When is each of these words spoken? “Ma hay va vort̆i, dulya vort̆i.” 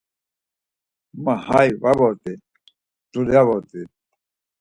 “Ma 1.23 1.33
hay 1.45 1.69
va 1.81 1.91
vort̆i, 1.99 2.33
dulya 3.11 3.41
vort̆i.” 3.47 3.81